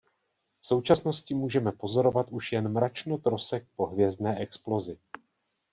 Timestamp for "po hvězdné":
3.75-4.39